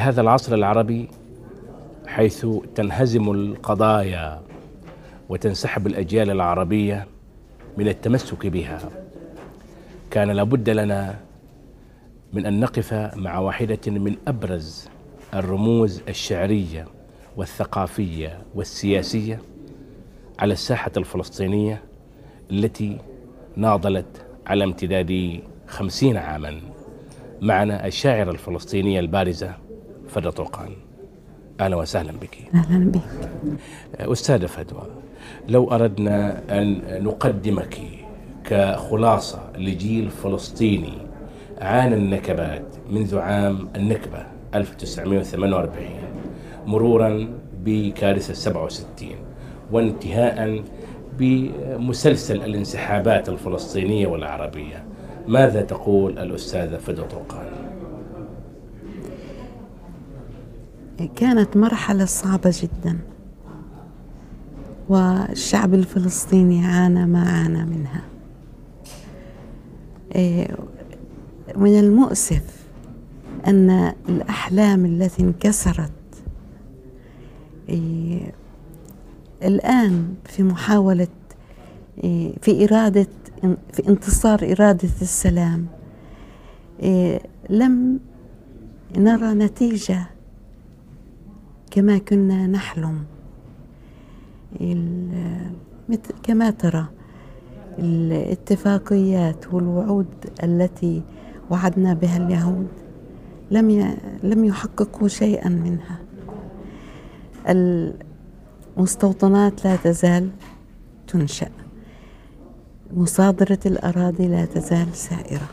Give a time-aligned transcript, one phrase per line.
[0.00, 1.08] في هذا العصر العربي
[2.06, 4.42] حيث تنهزم القضايا
[5.28, 7.06] وتنسحب الأجيال العربية
[7.78, 8.78] من التمسك بها.
[10.10, 11.18] كان لابد لنا
[12.32, 14.88] من أن نقف مع واحدة من أبرز
[15.34, 16.86] الرموز الشعرية
[17.36, 19.40] والثقافية والسياسية
[20.38, 21.82] على الساحة الفلسطينية
[22.50, 22.98] التي
[23.56, 26.60] ناضلت على امتداد خمسين عاما.
[27.40, 29.69] معنا الشاعرة الفلسطينية البارزة
[30.10, 30.70] فدى طوقان
[31.60, 32.38] أهلا وسهلا بك.
[32.54, 33.00] أهلا بك.
[34.00, 34.82] أستاذة فدوى
[35.48, 37.78] لو أردنا أن نقدمك
[38.44, 40.92] كخلاصة لجيل فلسطيني
[41.60, 45.88] عانى النكبات منذ عام النكبة 1948
[46.66, 47.28] مرورا
[47.64, 49.08] بكارثة 67
[49.72, 50.62] وانتهاء
[51.18, 54.84] بمسلسل الانسحابات الفلسطينية والعربية.
[55.28, 57.46] ماذا تقول الأستاذة فدى طوقان
[61.06, 62.98] كانت مرحلة صعبة جدا.
[64.88, 68.02] والشعب الفلسطيني عانى ما عانى منها.
[70.14, 70.56] إيه،
[71.56, 72.42] من المؤسف
[73.46, 75.90] أن الأحلام التي انكسرت
[77.68, 78.32] إيه،
[79.42, 81.08] الآن في محاولة
[82.04, 83.06] إيه، في إرادة
[83.72, 85.66] في انتصار إرادة السلام
[87.50, 88.00] لم
[88.96, 90.06] نرى نتيجة
[91.70, 93.04] كما كنا نحلم.
[96.22, 96.86] كما ترى
[97.78, 100.06] الاتفاقيات والوعود
[100.42, 101.02] التي
[101.50, 102.68] وعدنا بها اليهود
[103.50, 105.98] لم لم يحققوا شيئا منها.
[108.76, 110.30] المستوطنات لا تزال
[111.08, 111.50] تنشأ.
[112.92, 115.48] مصادرة الأراضي لا تزال سائرة.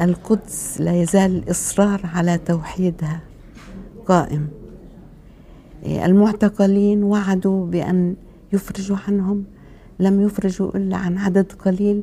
[0.00, 3.20] القدس لا يزال الإصرار على توحيدها
[4.06, 4.48] قائم.
[5.86, 8.16] المعتقلين وعدوا بأن
[8.52, 9.44] يفرجوا عنهم
[9.98, 12.02] لم يفرجوا إلا عن عدد قليل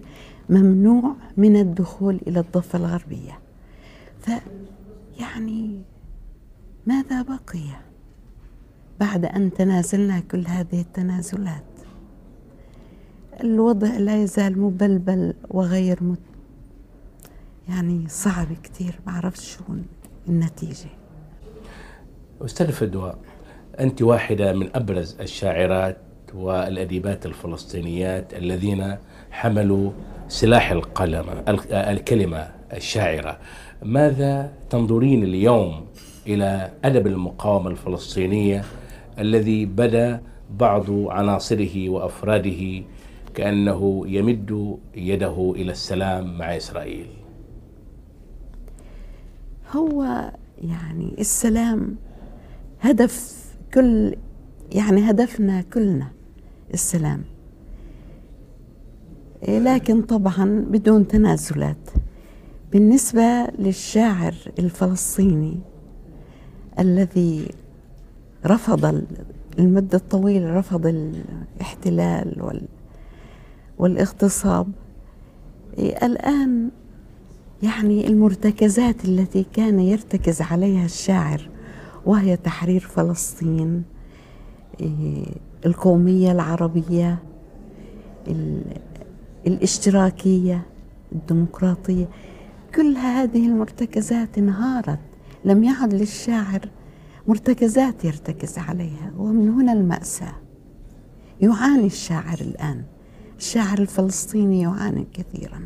[0.49, 3.39] ممنوع من الدخول إلى الضفة الغربية.
[4.21, 5.81] فيعني
[6.85, 7.63] ماذا بقي
[8.99, 11.63] بعد أن تنازلنا كل هذه التنازلات؟
[13.43, 16.19] الوضع لا يزال مبلبل وغير مت
[17.69, 19.63] يعني صعب كثير ما بعرفش شو
[20.29, 20.89] النتيجة.
[22.41, 23.13] أستاذ فدوى
[23.79, 25.97] أنت واحدة من أبرز الشاعرات
[26.33, 28.95] والأديبات الفلسطينيات الذين
[29.31, 29.91] حملوا
[30.27, 31.25] سلاح القلم
[31.71, 33.37] الكلمة الشاعرة.
[33.83, 35.85] ماذا تنظرين اليوم
[36.27, 38.63] إلى أدب المقاومة الفلسطينية
[39.19, 42.83] الذي بدا بعض عناصره وأفراده
[43.35, 47.07] كأنه يمد يده إلى السلام مع إسرائيل؟
[49.75, 50.31] هو
[50.63, 51.95] يعني السلام
[52.81, 53.40] هدف
[53.73, 54.15] كل
[54.71, 56.07] يعني هدفنا كلنا
[56.73, 57.21] السلام.
[59.47, 61.89] لكن طبعا بدون تنازلات.
[62.71, 65.59] بالنسبة للشاعر الفلسطيني
[66.79, 67.47] الذي
[68.45, 69.03] رفض
[69.59, 72.61] المدة الطويلة رفض الاحتلال وال
[73.79, 74.67] والاغتصاب
[75.79, 76.69] الآن
[77.63, 81.49] يعني المرتكزات التي كان يرتكز عليها الشاعر
[82.05, 83.83] وهي تحرير فلسطين
[85.65, 87.23] القومية العربية
[89.47, 90.65] الاشتراكية
[91.11, 92.09] الديمقراطية
[92.75, 94.99] كل هذه المرتكزات انهارت.
[95.45, 96.61] لم يعد للشاعر
[97.27, 100.33] مرتكزات يرتكز عليها ومن هنا المأساة.
[101.41, 102.83] يعاني الشاعر الآن.
[103.37, 105.65] الشاعر الفلسطيني يعاني كثيرا.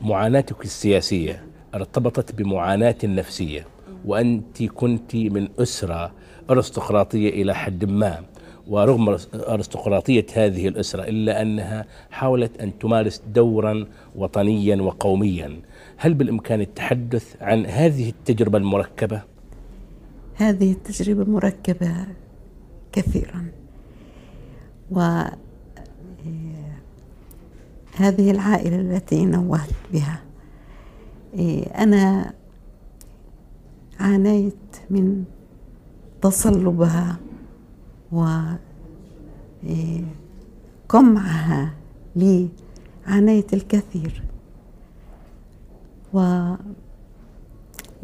[0.00, 1.42] معاناتك السياسية
[1.74, 3.66] ارتبطت بمعاناة نفسية.
[4.04, 6.12] وأنت كنت من أسرة
[6.50, 8.22] أرستقراطية إلى حد ما
[8.68, 13.86] ورغم أرستقراطية هذه الأسرة إلا أنها حاولت أن تمارس دورا
[14.16, 15.60] وطنيا وقوميا
[15.96, 19.22] هل بالإمكان التحدث عن هذه التجربة المركبة؟
[20.34, 22.06] هذه التجربة مركبة
[22.92, 23.46] كثيرا
[24.90, 25.00] و
[27.96, 30.20] هذه العائلة التي نوهت بها
[31.34, 32.34] إيه، أنا
[34.00, 34.54] عانيت
[34.90, 35.24] من
[36.22, 37.16] تصلبها
[40.88, 41.74] وقمعها
[42.16, 42.48] لي.
[43.06, 44.22] عانيت الكثير.
[46.14, 46.18] و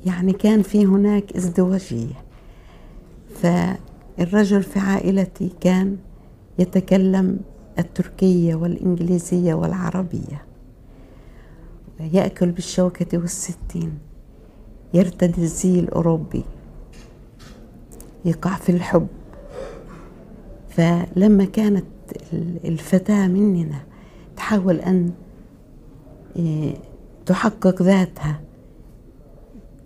[0.06, 2.24] يعني كان في هناك ازدواجية.
[3.34, 5.96] فالرجل في عائلتي كان
[6.58, 7.40] يتكلم
[7.78, 10.44] التركية والإنجليزية والعربية.
[12.00, 13.98] يأكل بالشوكة والستين.
[14.94, 16.44] يرتدي الزي الأوروبي
[18.24, 19.06] يقع في الحب.
[20.68, 21.84] فلما كانت
[22.64, 23.82] الفتاة مننا
[24.36, 25.10] تحاول أن
[26.36, 26.74] إيه،
[27.26, 28.40] تحقق ذاتها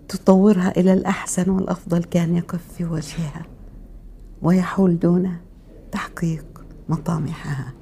[0.07, 3.45] تطورها إلى الأحسن والأفضل كان يقف في وجهها
[4.41, 5.37] ويحول دون
[5.91, 6.45] تحقيق
[6.89, 7.73] مطامحها.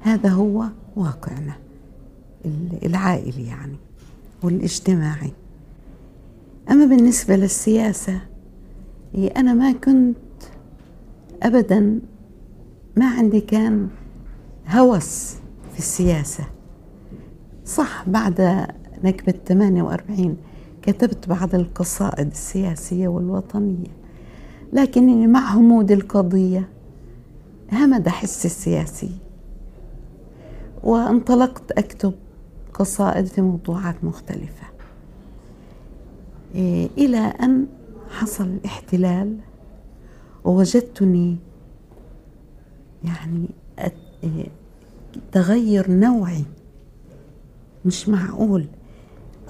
[0.00, 0.64] هذا هو
[0.96, 1.56] واقعنا
[2.82, 3.76] العائلي يعني
[4.42, 5.32] والإجتماعي.
[6.70, 8.20] أما بالنسبة للسياسة
[9.36, 10.16] أنا ما كنت
[11.42, 12.00] أبدا
[12.96, 13.88] ما عندي كان
[14.68, 15.34] هوس
[15.72, 16.44] في السياسة.
[17.64, 18.66] صح بعد
[19.04, 20.36] نكبة 48
[20.82, 23.90] كتبت بعض القصائد السياسية والوطنية
[24.72, 26.68] لكنني مع همود القضية
[27.72, 29.10] همد حسي السياسي.
[30.82, 32.14] وانطلقت أكتب
[32.74, 34.73] قصائد في موضوعات مختلفة.
[36.98, 37.66] إلى أن
[38.10, 39.36] حصل الاحتلال
[40.44, 41.36] ووجدتني
[43.04, 43.46] يعني
[44.24, 44.46] إيه،
[45.32, 46.44] تغير نوعي.
[47.84, 48.66] مش معقول.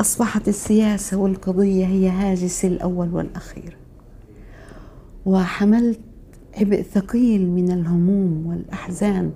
[0.01, 3.77] أصبحت السياسة والقضية هي هاجس الأول والأخير.
[5.27, 6.01] وحملت
[6.57, 9.33] عبء ثقيل من الهموم والأحزان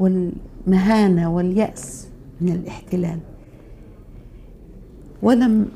[0.00, 2.08] والمهانة واليأس
[2.40, 3.18] من الاحتلال.
[5.22, 5.68] ولم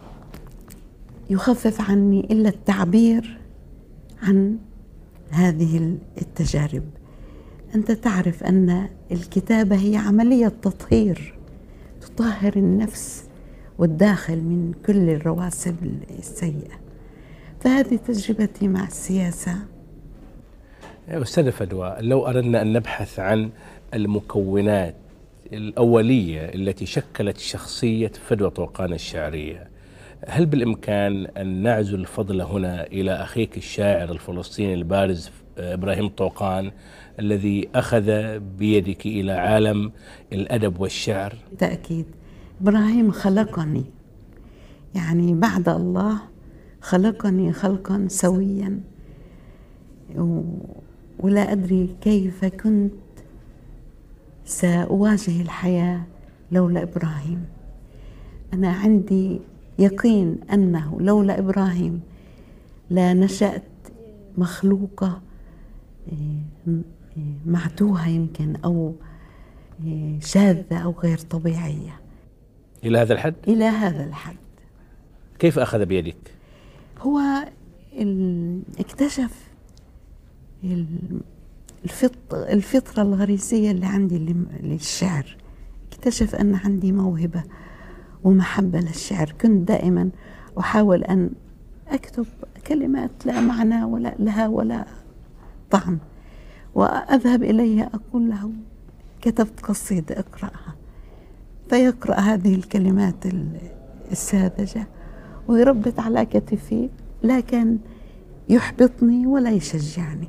[1.31, 3.39] يخفف عني إلا التعبير
[4.23, 4.59] عن
[5.31, 6.83] هذه التجارب.
[7.75, 11.35] أنت تعرف أن الكتابة هي عملية تطهير
[12.01, 13.25] تطهر النفس
[13.79, 15.77] والداخل من كل الرواسب
[16.19, 16.79] السيئة.
[17.61, 19.57] فهذه تجربتي مع السياسة.
[21.09, 23.51] أستاذة فدوى لو أردنا أن نبحث عن
[23.95, 24.95] المكونات
[25.53, 29.68] الأولية التي شكلت شخصية فدوى طوقان الشعرية
[30.27, 36.71] هل بالإمكان أن نعزل الفضل هنا إلى أخيك الشاعر الفلسطيني البارز إبراهيم طوقان
[37.21, 39.93] الذي أخذ بيدك إلى عالم
[40.33, 42.07] الأدب والشعر؟ بالتأكيد.
[42.61, 43.85] إبراهيم خلقني.
[44.95, 46.19] يعني بعد الله
[46.81, 48.81] خلقني خلقا سويا.
[51.19, 52.93] ولا أدري كيف كنت
[54.45, 56.01] سأواجه الحياة
[56.53, 57.45] لولا إبراهيم.
[58.55, 59.41] أنا عندي
[59.79, 62.01] يقين أنه لولا إبراهيم
[62.91, 63.63] لا نشأت
[64.39, 65.21] مخلوقة
[66.13, 66.75] إيه،
[67.17, 68.95] إيه، معتوهة يمكن أو
[69.85, 72.01] إيه، شاذة أو غير طبيعية
[72.85, 74.37] إلى هذا الحد؟ إلى هذا الحد
[75.39, 76.35] كيف أخذ بيدك؟
[77.01, 77.21] هو
[78.79, 79.49] اكتشف
[82.33, 84.19] الفطرة الغريزية اللي عندي
[84.63, 85.37] للشعر
[85.93, 87.43] اكتشف أن عندي موهبة
[88.25, 89.35] ومحبة للشعر.
[89.41, 90.11] كنت دائما
[90.59, 91.31] أحاول أن
[91.89, 92.27] أكتب
[92.67, 94.85] كلمات لا معنى ولا لها ولا
[95.71, 95.99] طعم
[96.75, 98.51] وأذهب إليها أقول له
[99.23, 100.75] كتبت قصيدة اقرأها.
[101.71, 103.15] فيقرأ هذه الكلمات
[104.13, 104.87] الساذجة
[105.49, 106.89] ويربط على كتفي
[107.23, 107.79] لا كان
[108.49, 110.29] يحبطني ولا يشجعني.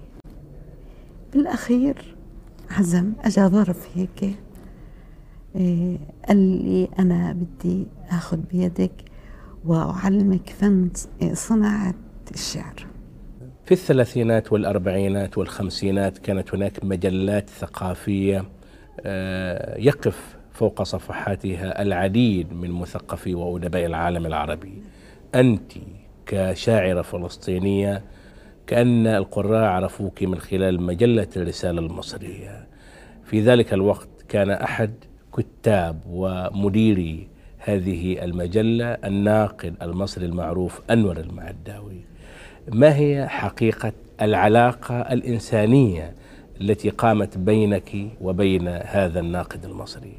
[1.33, 2.15] بالأخير
[2.71, 4.35] عزم أجا ظرف هيك
[6.27, 8.91] قال لي أنا بدي أخذ بيدك
[9.65, 10.89] وأعلمك فن
[11.33, 11.93] صناعة
[12.33, 12.85] الشعر.
[13.65, 18.45] في الثلاثينات والأربعينات والخمسينات كانت هناك مجلات ثقافية
[19.01, 24.81] آه، يقف فوق صفحاتها العديد من مثقفي وأدباء العالم العربي.
[25.35, 25.71] أنت
[26.25, 28.03] كشاعرة فلسطينية
[28.67, 32.67] كأن القراء عرفوك من خلال مجلة الرسالة المصرية.
[33.23, 34.93] في ذلك الوقت كان أحد
[35.37, 42.01] كتاب ومديري هذه المجلة الناقد المصري المعروف أنور المعداوي.
[42.71, 46.13] ما هي حقيقة العلاقة الإنسانية
[46.61, 50.13] التي قامت بينك وبين هذا الناقد المصري؟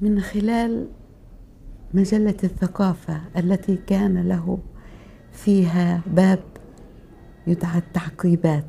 [0.00, 0.88] من خلال
[1.94, 4.58] مجلة الثقافة التي كان له
[5.32, 6.40] فيها باب
[7.46, 8.64] يدعى التعقيبات.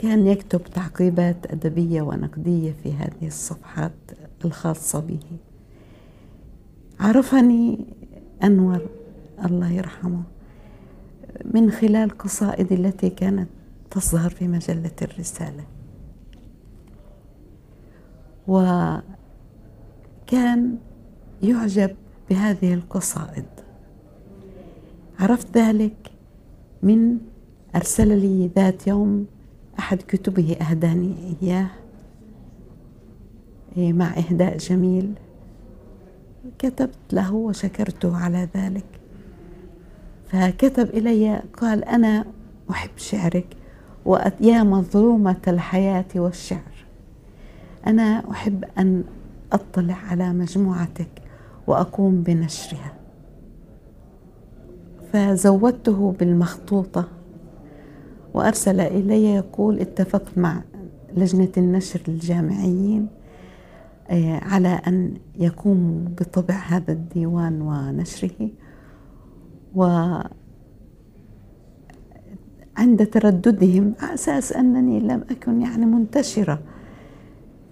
[0.00, 3.92] كان يكتب تعقيبات أدبية ونقدية في هذه الصفحات
[4.44, 5.20] الخاصة به.
[7.00, 7.86] عرفني
[8.42, 8.86] أنور
[9.44, 10.22] الله يرحمه
[11.44, 13.48] من خلال قصائدي التي كانت
[13.90, 15.64] تظهر في مجلة الرسالة.
[18.48, 19.02] وكان
[21.42, 21.96] يعجب
[22.30, 23.46] بهذه القصائد.
[25.18, 26.10] عرفت ذلك
[26.82, 27.18] من
[27.74, 29.26] أرسل لي ذات يوم
[29.80, 31.66] أحد كتبه أهداني إياه
[33.76, 35.12] إيه، مع إهداء جميل.
[36.58, 38.84] كتبت له وشكرته على ذلك.
[40.28, 42.24] فكتب إلي قال أنا
[42.70, 43.46] أحب شعرك
[44.04, 46.84] ويا مظلومة الحياة والشعر.
[47.86, 49.04] أنا أحب أن
[49.52, 51.22] أطلع على مجموعتك
[51.66, 52.92] وأقوم بنشرها.
[55.12, 57.08] فزودته بالمخطوطة.
[58.34, 60.62] وأرسل إلي يقول اتفقت مع
[61.16, 63.06] لجنة النشر الجامعيين
[64.10, 68.50] آه، على أن يقوموا بطبع هذا الديوان ونشره.
[69.74, 69.84] و
[72.76, 76.60] عند ترددهم على أساس أنني لم أكن يعني منتشرة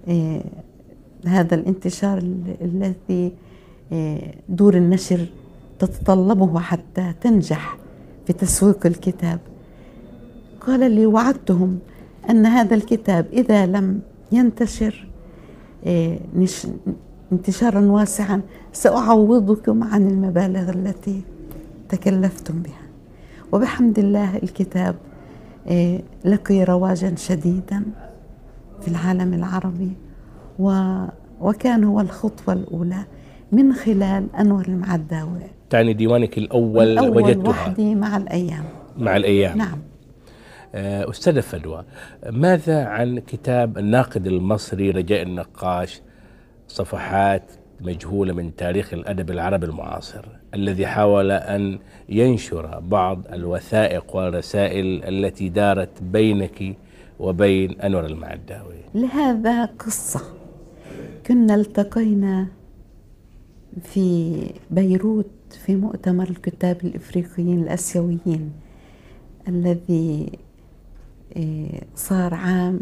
[0.09, 0.45] آه،
[1.27, 2.19] هذا الانتشار
[2.61, 3.33] الذي
[3.93, 5.27] آه، دور النشر
[5.79, 7.79] تتطلبه حتى تنجح
[8.27, 9.41] في تسويق الكتاب.
[10.69, 11.79] قال لي وعدتهم
[12.31, 14.01] أن هذا الكتاب إذا لم
[14.33, 15.09] ينتشر
[15.87, 16.19] آه،
[17.33, 18.41] انتشارا واسعا
[18.73, 21.21] سأعوضكم عن المبالغ التي
[21.89, 22.83] تكلفتم بها.
[23.53, 24.95] وبحمد الله الكتاب
[25.69, 27.83] آه، لقي رواجا شديدا
[28.81, 29.93] في العالم العربي
[31.41, 33.05] وكان هو الخطوة الأولى
[33.53, 35.41] من خلال أنور المعداوي.
[35.71, 37.49] تعني ديوانك الأول, الأول وجدتها.
[37.51, 38.65] وحدي مع الأيام.
[38.99, 39.59] مع الأيام.
[39.59, 39.79] نعم.
[40.75, 41.85] أستاذة فدوى
[42.31, 46.01] ماذا عن كتاب الناقد المصري رجاء النقاش
[46.69, 47.43] صفحات
[47.81, 56.03] مجهولة من تاريخ الأدب العربي المعاصر الذي حاول أن ينشر بعض الوثائق والرسائل التي دارت
[56.03, 56.77] بينك
[57.21, 60.21] وبين أنور المعداوي؟ لهذا قصة.
[61.27, 62.47] كنا التقينا
[63.83, 64.37] في
[64.71, 65.31] بيروت
[65.67, 68.53] في مؤتمر الكتاب الإفريقيين الأسيويين
[69.49, 70.48] الذي آه،
[71.95, 72.81] صار عام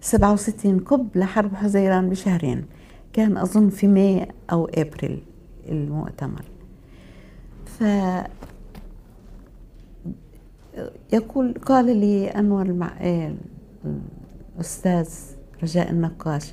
[0.00, 2.64] 67 قبل حرب حزيران بشهرين.
[3.12, 5.22] كان أظن في ماي أو أبريل
[5.68, 6.44] المؤتمر.
[7.66, 7.84] ف
[11.12, 12.92] يقول قال لي أنور المع...
[13.00, 13.34] آه،
[14.56, 15.08] الأستاذ
[15.62, 16.52] رجاء النقاش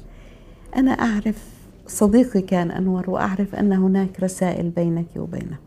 [0.75, 1.53] أنا أعرف
[1.87, 5.57] صديقي كان أنور وأعرف أن هناك رسائل بينك وبينه.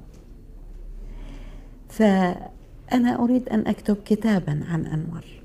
[1.89, 5.25] فأنا أريد أن أكتب كتابا عن أنور.
[5.25, 5.42] إيه،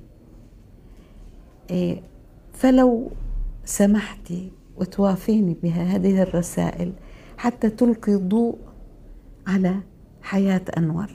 [2.54, 3.12] فلو
[3.66, 6.94] سمحتي وتوافيني بها هذه الرسائل
[7.38, 8.58] حتى تلقي ضوء
[9.48, 9.80] على
[10.22, 11.12] حياة أنور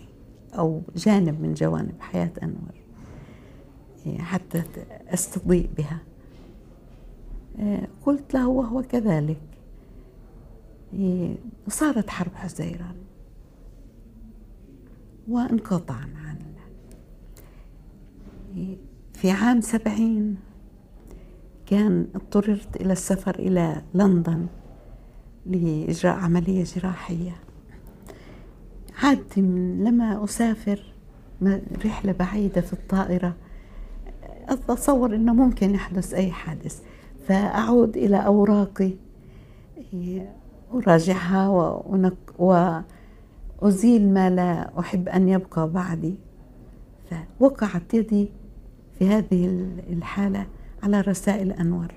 [0.59, 2.75] أو جانب من جوانب حياة أنور.
[4.07, 4.63] إيه، حتى
[5.09, 5.99] أستضيء بها.
[7.59, 9.41] إيه، قلت له وهو كذلك.
[11.69, 12.97] صارت حرب حزيران
[15.29, 16.39] وانقطعنا عن
[19.23, 20.37] في عام سبعين
[21.67, 24.47] كان اضطررت إلى السفر إلى لندن
[25.47, 27.37] لإجراء عملية جراحية.
[29.03, 30.95] عادتي من لما أسافر
[31.85, 33.37] رحلة بعيدة في الطائرة
[34.49, 36.83] أتصور أنه ممكن يحدث أي حادث.
[37.27, 38.93] فأعود إلى أوراقي
[40.75, 41.49] أراجعها
[43.63, 46.15] وأزيل ما لا أحب أن يبقى بعدي.
[47.41, 48.29] فوقعت يدي
[48.99, 50.47] في هذه الحالة
[50.83, 51.95] على رسائل أنور.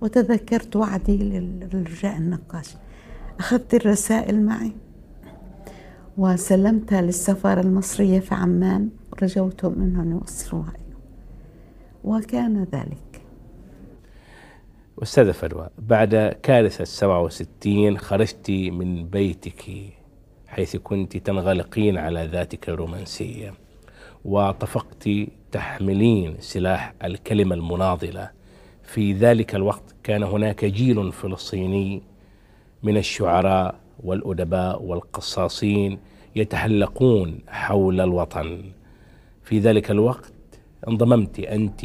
[0.00, 2.76] وتذكرت وعدي للرجاء النقاش.
[3.38, 4.72] أخذت الرسائل معي.
[6.18, 8.88] وسلمتها للسفارة المصرية في عمان.
[9.12, 10.72] ورجوتهم أنهم يوصلوها
[12.04, 13.22] وكان ذلك.
[15.02, 19.70] أستاذة فروة بعد كارثة 67 خرجت من بيتك
[20.46, 23.54] حيث كنت تنغلقين على ذاتك الرومانسية.
[24.26, 25.08] وطفقت
[25.52, 28.30] تحملين سلاح الكلمة المناضلة.
[28.82, 32.02] في ذلك الوقت كان هناك جيل فلسطيني
[32.82, 35.98] من الشعراء والأدباء والقصاصين
[36.36, 38.62] يتحلقون حول الوطن.
[39.44, 40.32] في ذلك الوقت
[40.88, 41.84] انضممت أنت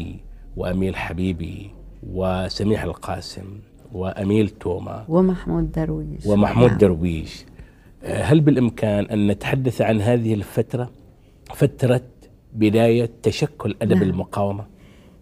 [0.57, 1.71] وأميل حبيبي
[2.13, 3.59] وسميح القاسم
[3.93, 6.25] وأميل توما ومحمود درويش.
[6.25, 6.77] ومحمود نعم.
[6.77, 7.45] درويش.
[8.03, 10.89] هل بالإمكان أن نتحدث عن هذه الفترة؟
[11.53, 12.01] فترة
[12.53, 14.03] بداية تشكل أدب نعم.
[14.03, 14.65] المقاومة؟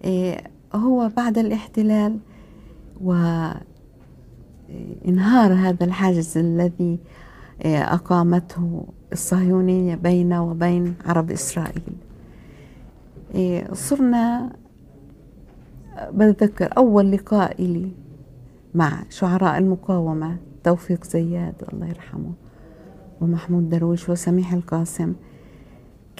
[0.04, 0.44] إيه
[0.76, 2.20] هو بعد الاحتلال
[3.02, 3.54] وانهار
[5.54, 7.00] هذا الحاجز الذي
[7.66, 11.84] إيه، أقامته الصهيونية بين وبين عرب إسرائيل.
[13.36, 14.54] إيه صرنا
[16.12, 17.92] بتذكر أول لقاء لي
[18.76, 22.32] مع شعراء المقاومة توفيق زياد الله يرحمه
[23.22, 25.14] ومحمود درويش وسميح القاسم.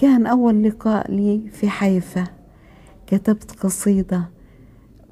[0.00, 2.24] كان أول لقاء لي في حيفا.
[3.06, 4.28] كتبت قصيدة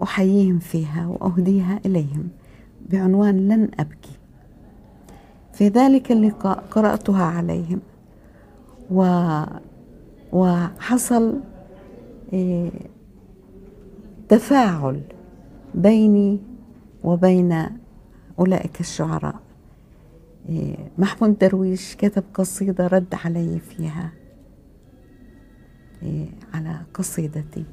[0.02, 2.28] أحييهم فيها وأهديها إليهم
[2.90, 4.18] بعنوان لن أبكي
[5.52, 7.80] في ذلك اللقاء قرأتها عليهم
[8.90, 9.04] و
[10.32, 11.40] وحصل
[12.32, 12.70] إيه،
[14.28, 15.00] تفاعل
[15.74, 16.40] بيني
[17.04, 17.66] وبين
[18.38, 19.40] أولئك الشعراء.
[20.48, 24.10] إيه، محمود درويش كتب قصيدة رد علي فيها.
[26.54, 27.64] على قصيدتي.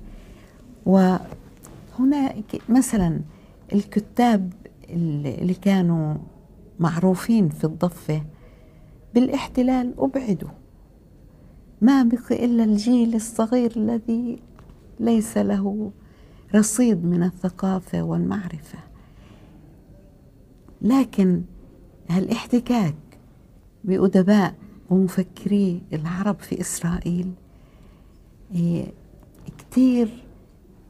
[0.86, 2.36] وهنا
[2.70, 3.22] مثلا
[3.74, 4.54] الكتاب
[4.90, 6.16] اللي كانوا
[6.80, 8.24] معروفين في الضفة
[9.14, 10.50] بالاحتلال أبعدوا.
[11.82, 14.40] ما بقي إلا الجيل الصغير الذي
[15.00, 15.92] ليس له
[16.56, 18.80] رصيد من الثقافة والمعرفة.
[20.82, 21.42] لكن
[22.10, 22.96] هالاحتكاك
[23.84, 24.56] بأدباء
[24.90, 27.32] ومفكري العرب في إسرائيل
[29.58, 30.10] كتير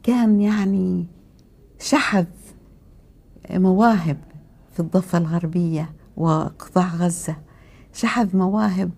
[0.04, 1.06] كان يعني
[1.80, 2.26] شحذ
[3.52, 4.18] مواهب
[4.74, 7.36] في الضفة الغربية وقطاع غزة.
[7.94, 8.92] شحذ مواهب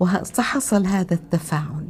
[0.00, 1.88] وحصل هذا التفاعل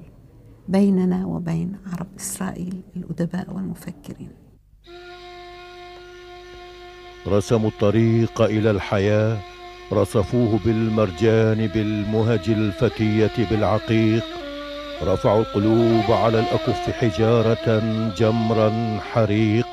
[0.69, 4.31] بيننا وبين عرب إسرائيل الأدباء والمفكرين.
[7.27, 9.39] رسموا الطريق إلى الحياة
[9.93, 14.25] رصفوه بالمرجان بالمهج الفتية بالعقيق.
[15.03, 17.82] رفعوا القلوب على الأكف حجارة
[18.17, 19.67] جمرا حريق.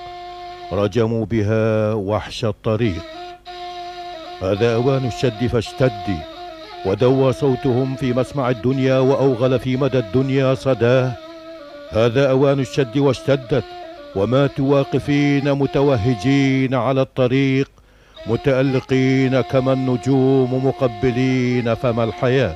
[0.71, 3.03] رجموا بها وحش الطريق.
[4.41, 6.17] هذا أوان الشد فاشتدي
[6.85, 11.11] ودوى صوتهم في مسمع الدنيا وأوغل في مدى الدنيا صداه.
[11.89, 13.63] هذا أوان الشد واشتدت.
[14.15, 17.69] وماتوا واقفين متوهجين على الطريق.
[18.27, 22.55] متألقين كما النجوم مقبلين فما الحياة؟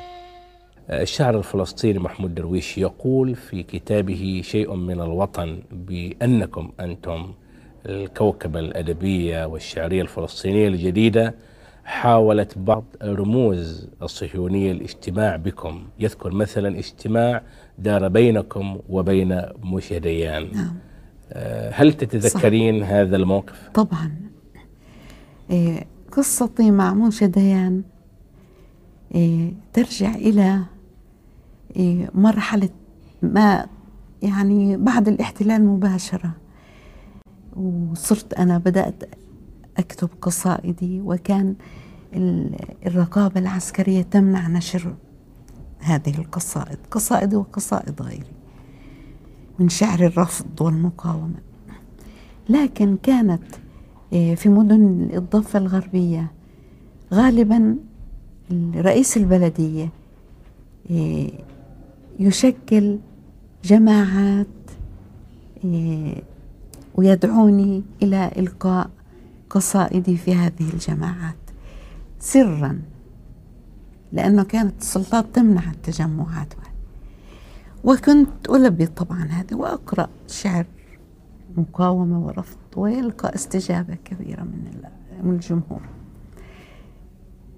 [0.90, 7.34] الشاعر الفلسطيني محمود درويش يقول في كتابه شيء من الوطن بأنكم أنتم
[7.86, 11.36] الكوكبة الأدبية والشعرية الفلسطينية الجديدة
[11.86, 17.42] حاولت بعض رموز الصهيونية الاجتماع بكم يذكر مثلا اجتماع
[17.80, 20.76] دار بينكم وبين مشهديان نعم
[21.32, 22.90] آه، هل تتذكرين صح.
[22.90, 24.12] هذا الموقف؟ طبعا
[25.50, 27.84] إيه قصتي مع موشى ديان
[29.16, 30.60] إيه ترجع إلى
[32.14, 32.70] مرحلة
[33.22, 33.66] ما
[34.22, 36.32] يعني بعد الاحتلال مباشرة.
[37.56, 39.04] وصرت أنا بدأت
[39.78, 41.56] أكتب قصائدي وكان
[42.86, 44.96] الرقابة العسكرية تمنع نشر
[45.80, 48.32] هذه القصائد قصائدي وقصائد غيري
[49.60, 51.40] من شعر الرفض والمقاومة.
[52.50, 53.44] لكن كانت
[54.14, 56.32] آه، في مدن الضفة الغربية
[57.14, 57.76] غالبا
[58.76, 59.90] رئيس البلدية
[60.92, 61.32] آه،
[62.20, 63.00] يشكل
[63.64, 64.48] جماعات
[65.66, 66.22] آه،
[66.96, 68.90] ويدعوني إلى إلقاء
[69.50, 71.36] قصائدي في هذه الجماعات.
[72.20, 72.82] سرا
[74.12, 76.54] لأنه كانت السلطات تمنع التجمعات.
[77.84, 80.66] وكنت ألبي طبعا هذا وأقرأ شعر
[81.58, 84.82] مقاومة ورفض ويلقى استجابة كبيرة من
[85.24, 85.82] من الجمهور.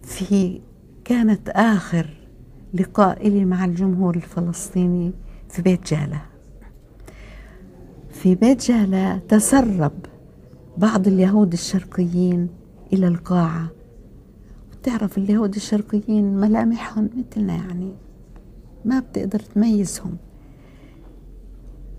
[0.03, 0.61] في
[1.05, 2.18] كانت آخر
[2.73, 5.11] لقاء لي مع الجمهور الفلسطيني
[5.49, 6.21] في بيت جالة.
[8.11, 9.91] في بيت جالة تسرب
[10.77, 12.49] بعض اليهود الشرقيين
[12.93, 13.69] إلى القاعة.
[14.71, 17.93] وتعرف اليهود الشرقيين ملامحهم مثلنا يعني
[18.85, 20.17] ما بتقدر تميزهم.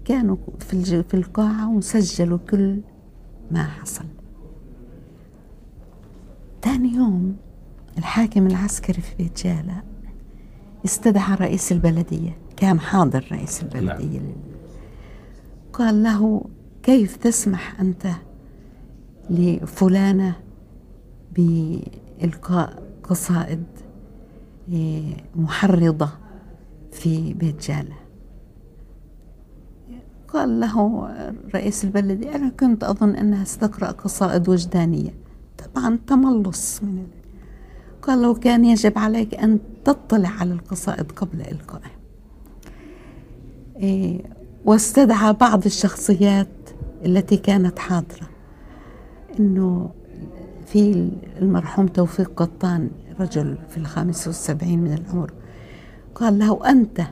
[0.05, 2.81] كانوا في في القاعة وسجلوا كل
[3.51, 4.05] ما حصل.
[6.63, 7.37] ثاني يوم
[7.99, 9.83] الحاكم العسكري في بيت جالة
[10.85, 14.33] استدعى رئيس البلدية كان حاضر رئيس البلدية نعم.
[15.73, 16.45] قال له
[16.83, 18.07] كيف تسمح أنت
[19.31, 20.37] لفلانة
[21.33, 23.65] بإلقاء قصائد
[24.69, 26.09] إيه، محرضة
[26.93, 27.97] في بيت جالة
[30.29, 31.09] قال له
[31.55, 35.15] رئيس البلدية أنا كنت أظن أنها ستقرأ قصائد وجدانية
[35.59, 37.07] طبعا تملص من
[38.17, 41.91] له كان يجب عليك أن تطلع على القصائد قبل إلقائها
[43.77, 44.21] إيه
[44.65, 46.49] واستدعى بعض الشخصيات
[47.07, 48.29] التي كانت حاضرة.
[49.41, 49.91] أنه
[50.67, 51.11] في
[51.43, 55.33] المرحوم توفيق قطان رجل في الخامس والسبعين من العمر
[56.15, 57.03] قال له أنت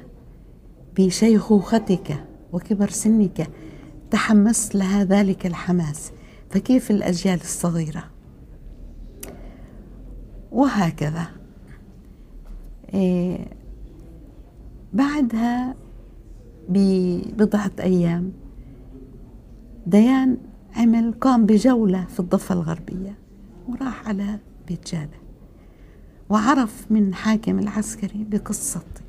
[0.98, 3.48] بشيخوختك وكبر سنك
[4.10, 6.12] تحمست لها ذلك الحماس
[6.50, 8.04] فكيف الأجيال الصغيرة؟
[10.52, 11.26] وهكذا.
[12.94, 13.38] إيه
[14.92, 15.74] بعدها
[16.68, 18.32] ببضعة أيام
[19.86, 20.36] ديان
[20.76, 23.14] عمل قام بجولة في الضفة الغربية
[23.68, 25.18] وراح على بيت جالة
[26.28, 29.02] وعرف من حاكم العسكري بقصتي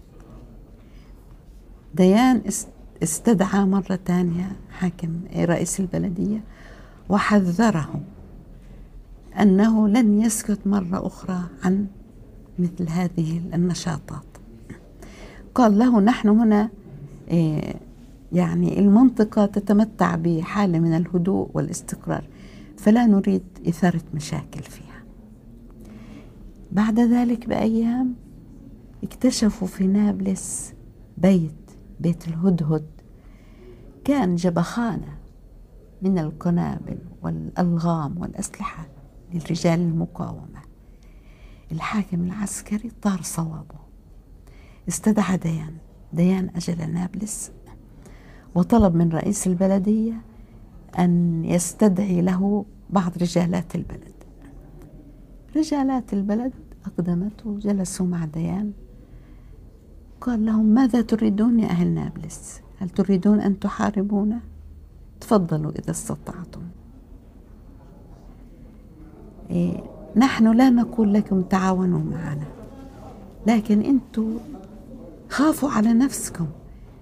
[1.95, 2.41] ديان
[3.04, 6.43] استدعى مرة ثانية حاكم رئيس البلدية
[7.10, 8.02] وحذره.
[9.39, 11.88] أنه لن يسكت مرة أخرى عن
[12.60, 14.25] مثل هذه النشاطات.
[15.56, 16.69] قال له نحن هنا
[17.30, 17.75] آه،
[18.32, 22.23] يعني المنطقة تتمتع بحالة من الهدوء والاستقرار
[22.78, 25.04] فلا نريد إثارة مشاكل فيها.
[26.71, 28.15] بعد ذلك بأيام
[29.04, 30.73] اكتشفوا في نابلس
[31.17, 31.52] بيت
[31.99, 32.86] بيت الهدهد
[34.04, 35.17] كان جبخانة
[36.02, 38.98] من القنابل والألغام والأسلحة.
[39.34, 40.60] للرجال المقاومة.
[41.72, 43.80] الحاكم العسكري طار صوابه.
[44.88, 45.74] استدعى ديان.
[46.13, 47.52] ديان أجل نابلس
[48.56, 50.22] وطلب من رئيس البلدية
[51.00, 54.13] أن يستدعي له بعض رجالات البلد.
[55.56, 56.54] رجالات البلد
[56.86, 58.72] أقدمت وجلسوا مع ديان.
[60.22, 64.39] قال لهم ماذا تريدون يا أهل نابلس؟ هل تريدون أن تحاربونا؟
[65.22, 66.62] تفضلوا إذا استطعتم.
[70.15, 72.47] نحن لا نقول لكم تعاونوا معنا
[73.47, 74.38] لكن أنتم
[75.29, 76.47] خافوا على نفسكم.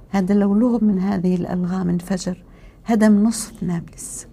[0.10, 2.43] هذا لو لغم من هذه الألغام انفجر
[2.86, 4.27] هدم نصف نابلس.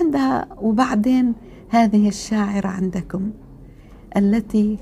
[0.00, 1.34] عندها وبعدين
[1.68, 3.30] هذه الشاعرة عندكم
[4.16, 4.78] التي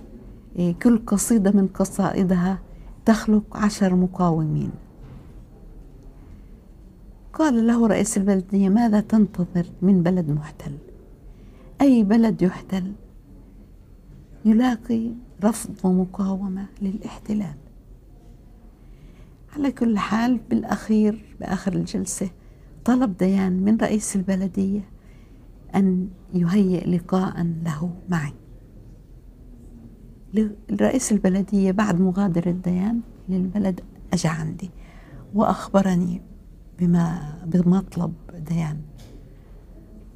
[0.56, 2.58] إيه، كل قصيدة من قصائدها
[3.04, 4.70] تخلق عشر مقاومين.
[7.32, 10.72] قال له رئيس البلدية ماذا تنتظر من بلد محتل؟
[11.82, 12.92] أي بلد يحتل
[14.44, 15.10] يلاقي
[15.44, 17.54] رفض ومقاومة للاحتلال.
[19.56, 22.30] على كل حال بالأخير بآخر الجلسة
[22.84, 24.88] طلب ديان من رئيس البلدية
[25.74, 28.34] أن يهيئ لقاء له معي.
[30.72, 33.80] رئيس البلدية بعد مغادرة ديان للبلد
[34.12, 34.70] أجا عندي
[35.34, 36.22] وأخبرني
[36.78, 38.14] بما بمطلب
[38.48, 38.80] ديان.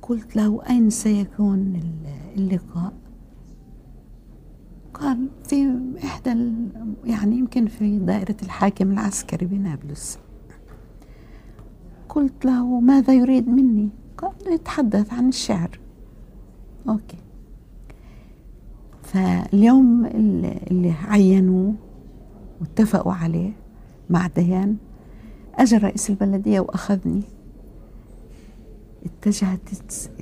[0.08, 1.80] قلت له أين سيكون
[2.36, 2.92] اللقاء؟
[4.94, 6.52] قال في إحدى
[7.04, 10.18] يعني يمكن في دائرة الحاكم العسكري بنابلس.
[12.08, 13.88] قلت له ماذا يريد مني؟
[14.18, 15.80] قال يتحدث عن الشعر.
[16.88, 17.18] أوكي.
[19.02, 21.74] فاليوم اللي عينوه
[22.60, 23.52] واتفقوا عليه
[24.10, 24.76] مع ديان
[25.54, 27.22] أجى رئيس البلدية وأخذني.
[29.06, 29.68] اتجهت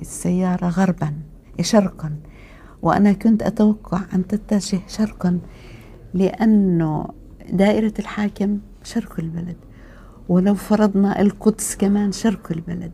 [0.01, 1.13] السيارة غربا
[1.61, 2.15] شرقا.
[2.81, 5.39] وأنا كنت أتوقع أن تتجه شرقا
[6.13, 7.07] لأنه
[7.49, 9.57] دائرة الحاكم شرق البلد
[10.29, 12.91] ولو فرضنا القدس كمان شرق البلد.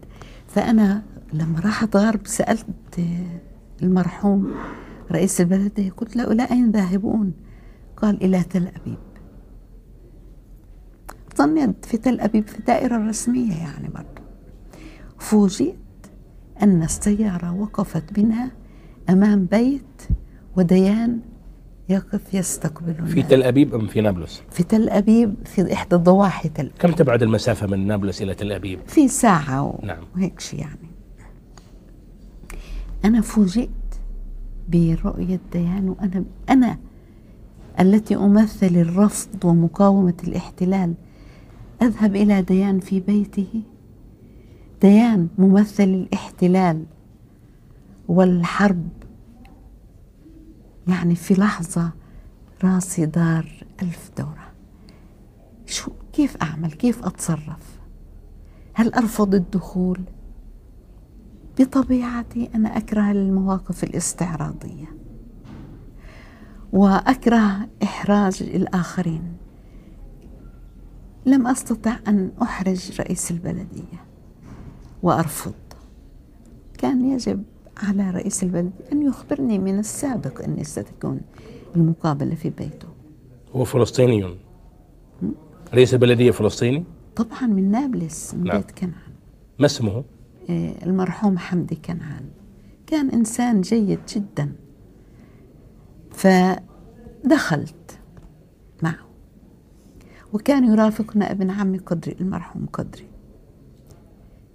[0.47, 2.99] فأنا لما راحت غرب سألت
[3.81, 4.51] المرحوم
[5.11, 7.33] رئيس البلدية قلت له إلى أين ذاهبون؟
[7.97, 8.97] قال إلى تل أبيب.
[11.37, 14.21] ظنيت في تل أبيب في الدائرة الرسمية يعني برضه
[15.19, 15.75] فوجئت
[16.63, 18.51] أن السيارة وقفت بنا
[19.09, 20.01] أمام بيت
[20.57, 21.19] وديان
[21.89, 26.61] يقف يستقبلنا في تل أبيب أم في نابلس؟ في تل أبيب في إحدى ضواحي تل
[26.61, 26.77] أبيب.
[26.79, 29.79] كم تبعد المسافة من نابلس إلى تل أبيب؟ في ساعة و...
[29.83, 30.03] نعم.
[30.15, 30.89] وهيك شيء يعني
[33.05, 33.69] أنا فوجئت
[34.69, 36.77] برؤية ديان وأنا أنا
[37.79, 40.93] التي أمثل الرفض ومقاومة الاحتلال
[41.81, 43.61] أذهب إلى ديان في بيته
[44.81, 46.85] ديان ممثل الاحتلال
[48.07, 48.89] والحرب.
[50.87, 51.91] يعني في لحظة
[52.63, 54.51] راسي دار ألف دورة.
[55.65, 57.79] شو كيف أعمل؟ كيف أتصرف؟
[58.73, 60.01] هل أرفض الدخول؟
[61.59, 64.95] بطبيعتي أنا أكره المواقف الاستعراضية
[66.73, 69.33] وأكره إحراج الآخرين.
[71.25, 74.10] لم أستطع أن أحرج رئيس البلدية.
[75.03, 75.53] وأرفض.
[76.77, 77.43] كان يجب
[77.77, 81.21] على رئيس البلد أن يخبرني من السابق أني ستكون
[81.75, 82.87] المقابلة في بيته.
[83.55, 84.37] هو فلسطيني.
[85.73, 86.83] رئيس البلدية فلسطيني؟
[87.15, 88.57] طبعا من نابلس من نعم.
[88.57, 89.11] بيت كنعان.
[89.59, 90.03] ما اسمه؟
[90.49, 92.25] إيه، المرحوم حمدي كنعان.
[92.87, 94.51] كان إنسان جيد جدا.
[96.11, 97.99] فدخلت
[98.83, 99.05] معه.
[100.33, 103.10] وكان يرافقنا ابن عمي قدري المرحوم قدري.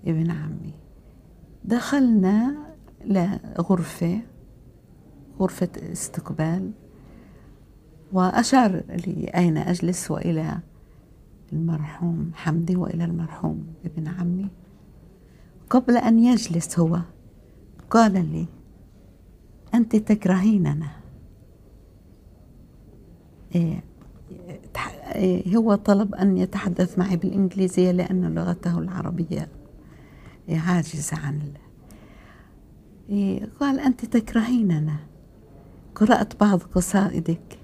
[0.07, 0.75] ابن عمي.
[1.65, 2.57] دخلنا
[3.05, 4.21] لغرفة
[5.41, 6.71] غرفة استقبال
[8.13, 10.59] وأشار لي أين أجلس وإلى
[11.53, 14.49] المرحوم حمدي وإلى المرحوم ابن عمي.
[15.71, 17.01] قبل أن يجلس هو
[17.91, 18.47] قال لي
[19.75, 20.89] أنت تكرهيننا.
[23.55, 23.85] إيه،
[25.15, 29.49] إيه، هو طلب أن يتحدث معي بالإنجليزية لأن لغته العربية
[30.49, 31.41] عاجزة عن
[33.09, 34.97] إيه، قال أنت تكرهيننا.
[35.95, 37.59] قرأت بعض قصائدك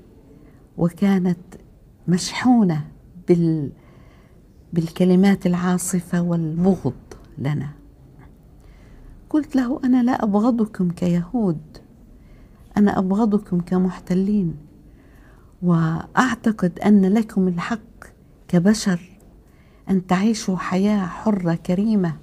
[0.77, 1.39] وكانت
[2.09, 2.89] مشحونة
[3.29, 3.73] بال
[4.73, 6.95] بالكلمات العاصفة والبغض
[7.39, 7.69] لنا.
[9.31, 11.61] قلت له أنا لا أبغضكم كيهود
[12.77, 14.57] أنا أبغضكم كمحتلين
[15.63, 18.05] وأعتقد أن لكم الحق
[18.49, 19.19] كبشر
[19.91, 22.17] أن تعيشوا حياة حرة كريمة.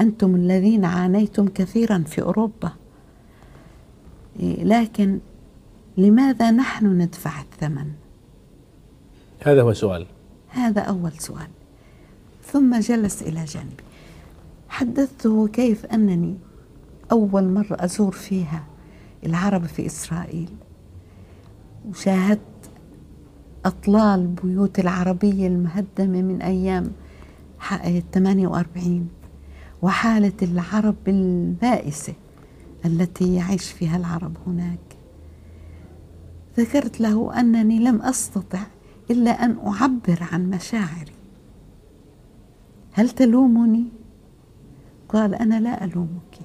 [0.00, 2.72] أنتم الذين عانيتم كثيرا في أوروبا.
[4.40, 5.18] إيه، لكن
[5.96, 7.86] لماذا نحن ندفع الثمن؟
[9.44, 10.06] هذا هو سؤال.
[10.48, 11.48] هذا أول سؤال.
[12.44, 13.84] ثم جلس إلى جنبي
[14.68, 16.36] حدثته كيف أنني
[17.12, 18.64] أول مرة أزور فيها
[19.26, 20.48] العرب في إسرائيل.
[21.88, 22.40] وشاهدت
[23.64, 26.90] أطلال بيوت العربية المهدمة من أيام
[27.58, 29.08] ح- 48
[29.82, 32.14] وحالة العرب البائسة
[32.84, 34.78] التي يعيش فيها العرب هناك.
[36.58, 38.62] ذكرت له أنني لم أستطع
[39.10, 41.12] إلا أن أعبر عن مشاعري.
[42.92, 43.84] هل تلومني؟
[45.08, 46.38] قال أنا لا ألومك.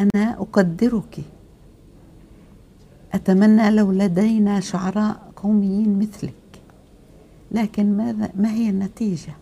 [0.00, 1.18] أنا أقدرك.
[3.12, 6.34] أتمنى لو لدينا شعراء قوميين مثلك.
[7.52, 9.32] لكن ماذا؟ ما هي النتيجة؟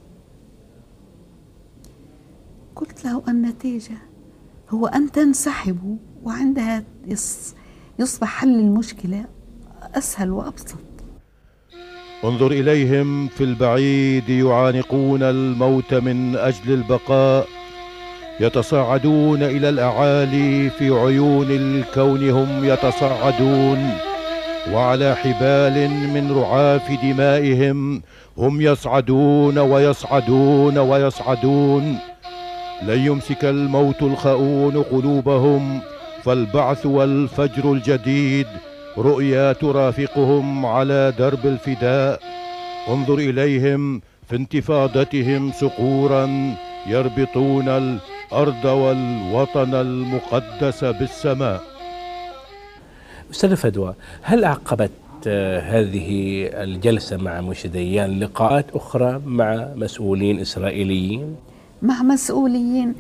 [2.81, 3.97] قلت له النتيجة.
[4.71, 7.55] هو أن تنسحبوا وعندها يص-
[7.99, 9.25] يصبح حل المشكلة
[9.95, 10.77] أسهل وأبسط.
[12.25, 17.47] انظر إليهم في البعيد يعانقون الموت من أجل البقاء.
[18.41, 23.91] يتصاعدون إلى الأعالي في عيون الكون هم يتصاعدون.
[24.73, 28.03] وعلى حبال من رعاف دمائهم
[28.39, 31.99] هم يصعدون ويصعدون ويصعدون.
[32.83, 35.81] لن يمسك الموت الخؤون قلوبهم
[36.23, 38.47] فالبعث والفجر الجديد
[38.99, 42.21] رؤيا ترافقهم على درب الفداء.
[42.89, 46.55] انظر إليهم في انتفاضتهم صقورا
[46.87, 51.63] يربطون الأرض والوطن المقدس بالسماء.
[53.31, 54.91] أستاذ فدوى هل أعقبت
[55.27, 56.09] آه، هذه
[56.53, 61.37] الجلسة مع مشي ديان لقاءات أخرى مع مسؤولين إسرائيليين؟
[61.83, 62.95] مع مسؤولين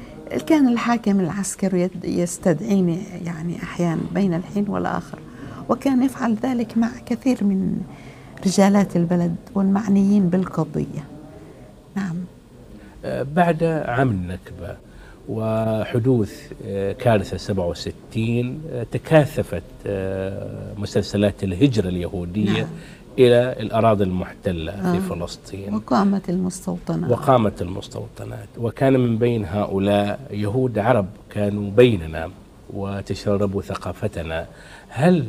[0.47, 5.19] كان الحاكم العسكري يستدعيني يعني أحيانا بين الحين والآخر
[5.69, 7.81] وكان يفعل ذلك مع كثير من
[8.47, 11.05] رجالات البلد والمعنيين بالقضية.
[11.97, 12.16] نعم.
[13.05, 14.77] آه، بعد عام النكبة
[15.29, 19.62] وحدوث آه، كارثة 67 آه، تكاثفت
[20.79, 22.62] مسلسلات الهجرة اليهودية.
[22.62, 22.66] نعم.
[23.18, 25.01] إلى الأراضي المحتلة في آه.
[25.01, 25.75] فلسطين.
[25.75, 27.11] وقامت المستوطنات.
[27.11, 28.49] وقامت المستوطنات.
[28.59, 32.31] وكان من بين هؤلاء يهود عرب كانوا بيننا
[32.73, 34.46] وتشربوا ثقافتنا.
[34.88, 35.25] هل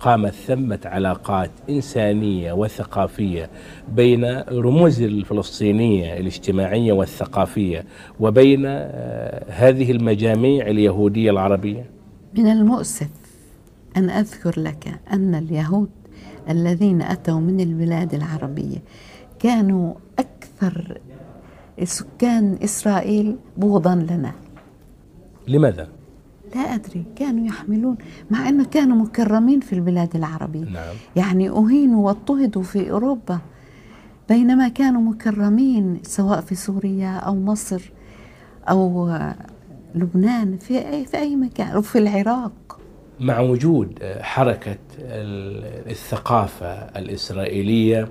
[0.00, 3.50] قامت ثمة علاقات إنسانية وثقافية
[3.92, 7.84] بين الرموز الفلسطينية الاجتماعية والثقافية
[8.20, 11.86] وبين آه، هذه المجاميع اليهودية العربية؟
[12.34, 13.08] من المؤسف
[13.96, 15.88] أن أذكر لك أن اليهود
[16.48, 18.78] الذين أتوا من البلاد العربية.
[19.38, 20.98] كانوا أكثر
[21.84, 24.32] سكان إسرائيل بغضا لنا.
[25.48, 25.88] لماذا؟
[26.54, 27.04] لا أدري.
[27.16, 27.96] كانوا يحملون
[28.30, 30.64] مع أنه كانوا مكرمين في البلاد العربية.
[30.64, 30.94] نعم.
[31.16, 33.38] يعني أهينوا واضطهدوا في أوروبا.
[34.28, 37.92] بينما كانوا مكرمين سواء في سوريا أو مصر
[38.68, 39.10] أو
[39.94, 42.52] لبنان في أي في أي مكان أو في العراق.
[43.22, 48.08] مع وجود حركة ال- الثقافة الإسرائيلية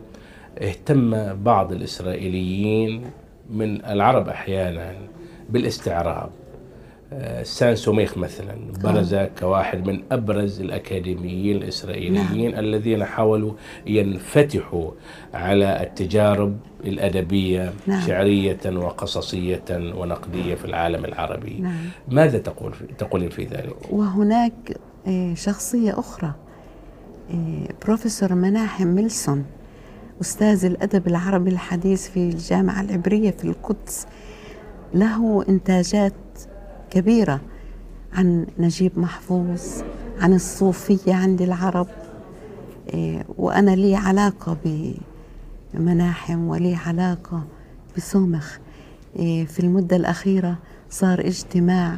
[0.61, 3.03] اهتم بعض الإسرائيليين
[3.49, 4.93] من العرب أحيانا
[5.49, 6.29] بالاستعراب
[7.13, 13.53] آه، سان سوميخ مثلا برز كواحد من أبرز الأكاديميين الإسرائيليين الذين حاولوا
[13.87, 14.91] ينفتحوا
[15.33, 18.01] على التجارب الأدبية نعم.
[18.07, 21.75] شعرية وقصصية ونقدية في العالم العربي نعم.
[22.07, 24.75] ماذا تقول تقولين في ذلك؟ وهناك آه،
[25.33, 26.33] شخصية أخرى.
[27.31, 29.45] آه، بروفيسور مناحم ميلسون
[30.21, 34.05] أستاذ الأدب العربي الحديث في الجامعة العبرية في القدس.
[34.93, 36.13] له إنتاجات
[36.89, 37.41] كبيرة
[38.13, 39.61] عن نجيب محفوظ
[40.19, 41.87] عن الصوفية عند العرب.
[42.93, 44.57] آه، وأنا لي علاقة
[45.73, 47.43] بمناحم ولي علاقة
[47.97, 48.57] بسومخ.
[49.17, 50.57] في المدة الأخيرة
[50.89, 51.97] صار اجتماع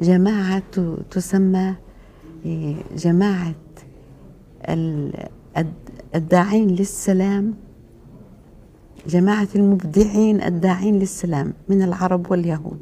[0.00, 1.74] لجماعة ت- تسمى
[2.46, 3.54] آه، جماعة
[4.68, 5.74] ال- الد-
[6.14, 7.54] الداعين للسلام
[9.06, 12.78] جماعة المبدعين الداعين للسلام من العرب واليهود.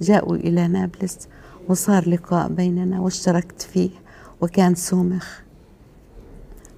[0.00, 1.28] جاءوا إلى نابلس
[1.68, 3.90] وصار لقاء بيننا واشتركت فيه
[4.40, 5.38] وكان سومخ.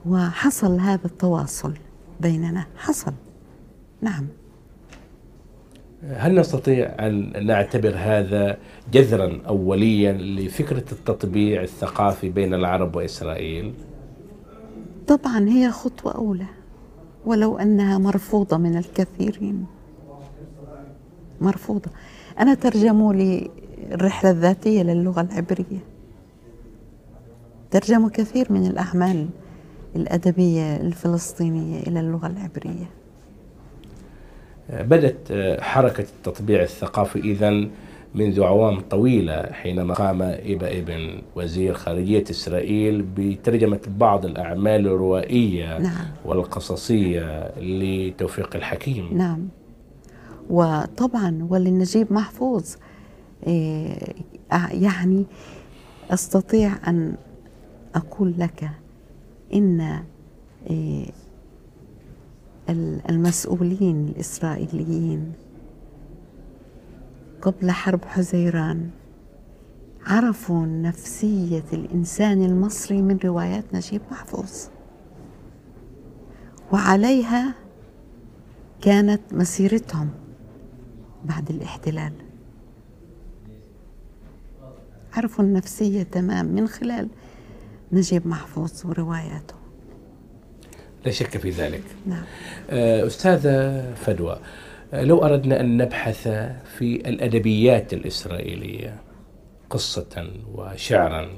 [0.06, 1.72] وحصل هذا التواصل
[2.20, 2.66] بيننا.
[2.76, 3.12] حصل.
[4.02, 4.26] نعم.
[6.02, 8.56] هل نستطيع أن نعتبر هذا
[8.92, 13.74] جذرا أوليا لفكرة التطبيع الثقافي بين العرب وإسرائيل؟
[15.06, 16.46] طبعا هي خطوة أولى
[17.26, 19.66] ولو أنها مرفوضة من الكثيرين.
[21.40, 21.90] مرفوضة.
[22.40, 23.50] أنا ترجموا لي
[23.92, 25.78] الرحلة الذاتية للغة العبرية.
[27.70, 29.28] ترجموا كثير من الأعمال
[29.96, 32.97] الأدبية الفلسطينية إلى اللغة العبرية.
[34.70, 37.18] بدت حركة التطبيع الثقافي.
[37.18, 37.68] إذا
[38.14, 46.06] منذ أعوام طويلة حينما قام إبا ابن وزير خارجية إسرائيل بترجمة بعض الأعمال الروائية نعم.
[46.24, 49.08] والقصصية لتوفيق الحكيم.
[49.18, 49.48] نعم.
[50.50, 52.64] وطبعا ولنجيب محفوظ
[54.52, 55.24] أع- يعني
[56.10, 57.14] أستطيع أن
[57.94, 58.70] أقول لك
[59.54, 59.80] إن
[60.70, 61.12] إيه، ال-
[62.70, 65.32] المسؤولين الإسرائيليين
[67.42, 68.90] قبل حرب حزيران
[70.06, 74.52] عرفوا نفسية الإنسان المصري من روايات نجيب محفوظ.
[76.72, 77.54] وعليها
[78.80, 80.10] كانت مسيرتهم
[81.24, 82.12] بعد الاحتلال.
[85.12, 87.08] عرفوا النفسية تمام من خلال
[87.92, 89.57] نجيب محفوظ ورواياته.
[91.04, 92.24] لا شك في ذلك نعم
[92.70, 94.38] آه، أستاذة فدوى
[94.92, 96.28] آه، لو أردنا أن نبحث
[96.78, 98.96] في الأدبيات الإسرائيلية
[99.70, 101.28] قصة وشعرا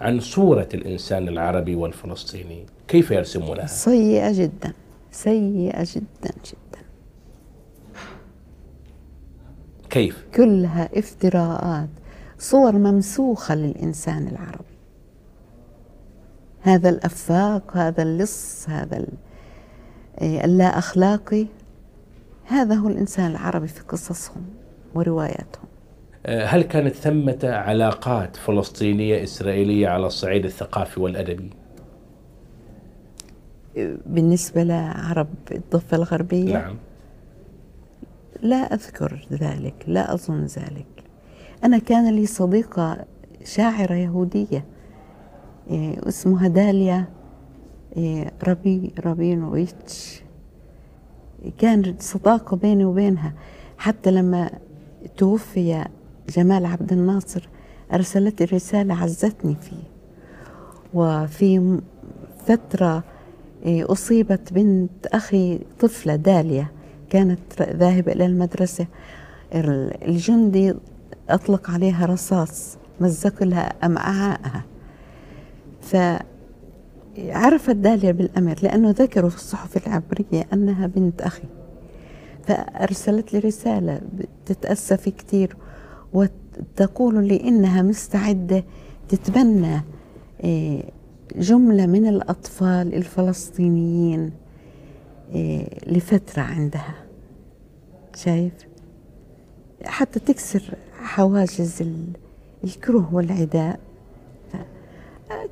[0.00, 4.72] عن صورة الإنسان العربي والفلسطيني كيف يرسمونها؟ سيئة جدا
[5.12, 6.80] سيئة جدا جدا
[9.90, 11.88] كيف؟ كلها افتراءات
[12.38, 14.69] صور ممسوخة للإنسان العربي
[16.62, 19.06] هذا الأفاق هذا اللص هذا
[20.20, 21.46] إيه، اللا أخلاقي
[22.44, 24.42] هذا هو الإنسان العربي في قصصهم
[24.94, 25.64] ورواياتهم.
[26.26, 31.50] آه، هل كانت ثمة علاقات فلسطينية إسرائيلية على الصعيد الثقافي والأدبي؟
[34.06, 36.76] بالنسبة لعرب الضفة الغربية؟ نعم.
[38.42, 40.86] لا أذكر ذلك لا أظن ذلك.
[41.64, 43.04] أنا كان لي صديقة
[43.44, 44.64] شاعرة يهودية
[45.68, 47.04] اسمها داليا
[47.96, 50.22] إيه، ربي رابينوفيتش
[51.58, 53.32] كانت صداقة بيني وبينها.
[53.78, 54.50] حتى لما
[55.16, 55.84] توفي
[56.28, 57.48] جمال عبد الناصر
[57.92, 59.82] أرسلت رسالة عزتني فيه.
[60.94, 61.80] وفي
[62.46, 63.04] فترة
[63.64, 66.66] إيه، أصيبت بنت أخي طفلة داليا
[67.10, 68.86] كانت ذاهبة إلى المدرسة.
[69.54, 70.74] ال- الجندي
[71.28, 74.64] أطلق عليها رصاص مزق لها أمعاءها.
[75.82, 81.42] فعرفت داليا بالأمر لأنه ذكروا في الصحف العبرية أنها بنت أخي.
[82.46, 84.00] فأرسلت لي رسالة
[84.46, 85.56] تتأسف كثير
[86.12, 88.64] وتقول لي إنها مستعدة
[89.08, 89.80] تتبنى
[90.44, 90.82] إيه،
[91.36, 94.30] جملة من الأطفال الفلسطينيين
[95.34, 96.94] إيه، لفترة عندها.
[98.16, 98.52] شايف؟
[99.84, 102.12] حتى تكسر حواجز ال-
[102.64, 103.80] الكره والعداء.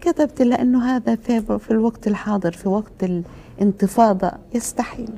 [0.01, 3.05] كتبت لها انه هذا في, في الوقت الحاضر في وقت
[3.59, 5.11] الانتفاضة يستحيل.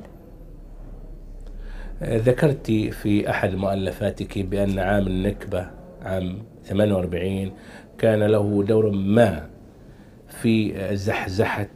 [2.01, 5.67] آه، ذكرت في أحد مؤلفاتك بأن عام النكبة
[6.01, 7.51] عام 48
[7.97, 9.49] كان له دور ما
[10.27, 11.67] في زحزحة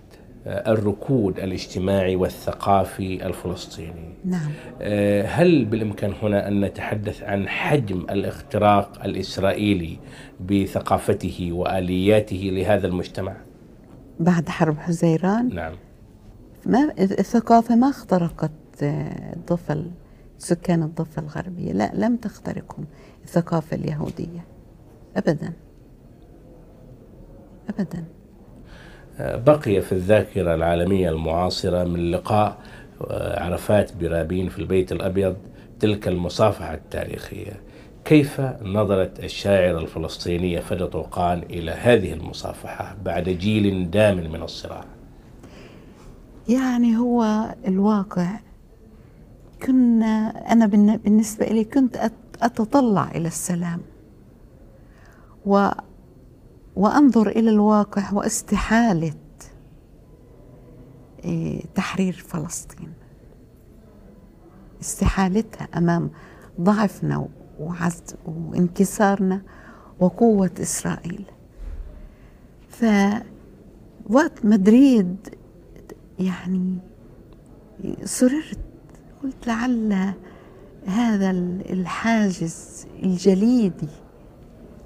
[0.47, 4.13] الركود الاجتماعي والثقافي الفلسطيني.
[4.25, 4.51] نعم.
[4.81, 9.99] آه، هل بالإمكان هنا أن نتحدث عن حجم الاختراق الإسرائيلي
[10.49, 13.35] بثقافته وآلياته لهذا المجتمع؟
[14.19, 15.73] بعد حرب حزيران؟ نعم.
[16.65, 18.51] ما الثقافة ما اخترقت
[18.83, 19.85] آه، الضفة
[20.37, 21.71] سكان الضفة الغربية.
[21.71, 22.85] لا لم تخترقهم
[23.23, 24.45] الثقافة اليهودية.
[25.17, 25.53] أبدا.
[27.69, 28.03] أبدا.
[29.20, 32.57] بقي في الذاكرة العالمية المعاصرة من لقاء
[33.09, 35.36] آه، عرفات برابين في البيت الأبيض
[35.80, 37.51] تلك المصافحة التاريخية.
[38.05, 44.84] كيف نظرت الشاعرة الفلسطينية فدا طوقان إلى هذه المصافحة بعد جيل دام من الصراع؟
[46.49, 48.28] يعني هو الواقع
[49.66, 53.82] كنا أنا بالن- بالنسبة لي كنت أت- أتطلع إلى السلام.
[55.45, 55.70] و
[56.76, 59.13] وأنظر إلى الواقع واستحالة
[61.26, 62.93] إيه، تحرير فلسطين.
[64.82, 66.09] استحالتها أمام
[66.61, 67.28] ضعفنا
[68.26, 69.41] وانكسارنا
[69.99, 71.26] وقوة إسرائيل.
[72.69, 75.36] فوقت مدريد
[76.19, 76.78] يعني
[78.03, 78.59] سررت
[79.23, 80.13] قلت لعل
[80.86, 81.32] هذا
[81.69, 83.88] الحاجز الجليدي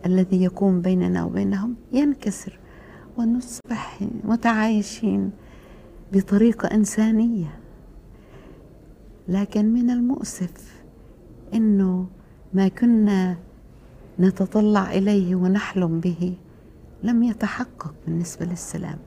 [0.06, 2.60] الذي يكون بيننا وبينهم ينكسر
[3.18, 5.32] ونصبح متعايشين
[6.14, 7.60] بطريقة إنسانية.
[9.28, 10.82] لكن من المؤسف
[11.54, 12.08] إنه
[12.54, 13.38] ما كنا
[14.20, 16.38] نتطلع إليه ونحلم به
[17.04, 18.98] لم يتحقق بالنسبة للسلام.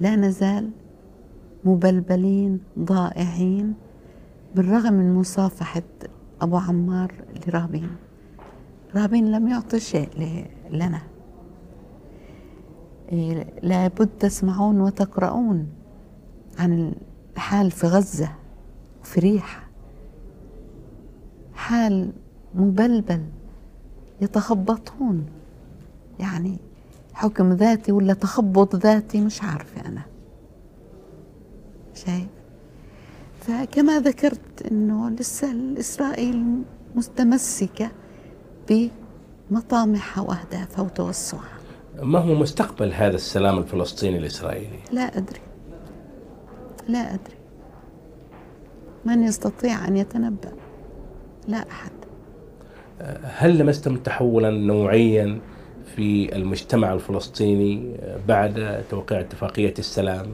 [0.00, 0.70] لا نزال
[1.64, 3.74] مبلبلين ضائعين
[4.54, 5.82] بالرغم من مصافحة
[6.40, 7.14] أبو عمار
[7.46, 7.90] لرابين
[8.94, 10.08] رابين لم يعطي شيء
[10.70, 11.02] لنا.
[13.12, 15.68] إيه، لابد تسمعون وتقرؤون
[16.58, 16.92] عن
[17.36, 18.28] الحال في غزة
[19.02, 19.68] وفي ريحة
[21.54, 22.12] حال
[22.54, 23.22] مبلبل
[24.20, 25.26] يتخبطون.
[26.18, 26.58] يعني
[27.14, 30.02] حكم ذاتي ولا تخبط ذاتي مش عارفة أنا.
[31.94, 32.28] شايف؟
[33.40, 36.62] فكما ذكرت أنه لسه إسرائيل
[36.94, 37.90] متمسكة
[38.70, 41.58] بمطامحها وأهدافها وتوسعها.
[42.02, 45.40] ما هو مستقبل هذا السلام الفلسطيني الإسرائيلي؟ لا أدري.
[46.88, 47.36] لا أدري.
[49.04, 50.52] من يستطيع أن يتنبأ؟
[51.48, 51.90] لا أحد.
[53.22, 55.40] هل لمستم تحولا نوعيا
[55.96, 57.96] في المجتمع الفلسطيني
[58.28, 60.26] بعد توقيع اتفاقية السلام؟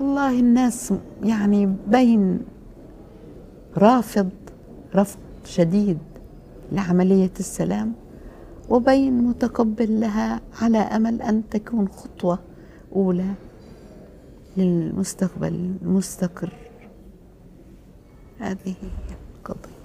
[0.00, 2.40] والله الناس يعني بين
[3.76, 4.30] رافض
[4.94, 5.98] رفض شديد.
[6.72, 7.92] لعملية السلام
[8.68, 12.38] وبين متقبل لها على أمل أن تكون خطوة
[12.96, 13.34] أولى
[14.56, 16.52] للمستقبل المستقر
[18.38, 19.78] هذه هي القضية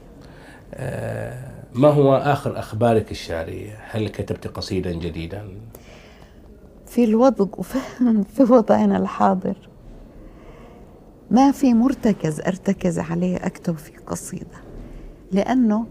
[0.73, 5.47] آه ما هو آخر أخبارك الشعرية؟ هل كتبت قصيدا جديدا؟
[6.85, 7.45] في الوضع
[8.33, 9.55] في وضعنا الحاضر
[11.31, 14.57] ما في مرتكز أرتكز عليه أكتب فيه قصيدة
[15.31, 15.85] لأنه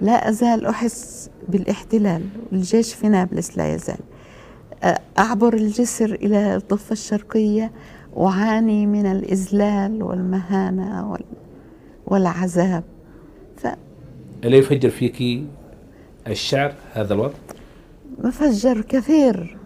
[0.00, 2.22] لا أزال أحس بالاحتلال
[2.52, 3.98] الجيش في نابلس لا يزال.
[5.18, 7.72] أعبر الجسر إلى الضفة الشرقية
[8.18, 11.18] اعاني من الاذلال والمهانة
[12.06, 12.84] والعذاب.
[13.56, 13.66] ف
[14.44, 15.44] ألا يفجر فيك
[16.26, 17.34] الشعر هذا الوضع؟
[18.18, 19.58] مفجر كثير.